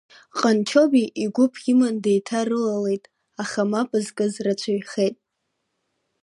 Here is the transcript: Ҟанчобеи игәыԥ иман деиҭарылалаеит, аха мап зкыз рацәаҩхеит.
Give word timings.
Ҟанчобеи 0.37 1.07
игәыԥ 1.23 1.53
иман 1.71 1.95
деиҭарылалаеит, 2.03 3.03
аха 3.41 3.61
мап 3.71 3.89
зкыз 4.05 4.33
рацәаҩхеит. 4.45 5.15